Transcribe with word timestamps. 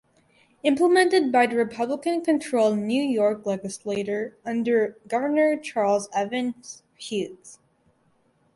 Implemented 0.63 1.31
by 1.31 1.45
the 1.45 1.55
Republican 1.55 2.25
controlled 2.25 2.79
New 2.79 3.03
York 3.03 3.45
Legislature 3.45 4.35
under 4.43 4.97
Governor 5.07 5.57
Charles 5.57 6.09
Evans 6.11 6.81
Hughes. 6.95 7.59